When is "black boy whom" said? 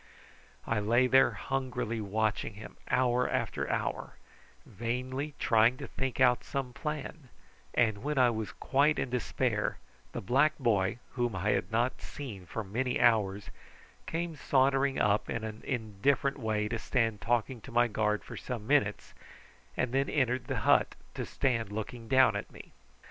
10.19-11.35